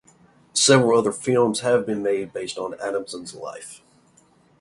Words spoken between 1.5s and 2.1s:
have been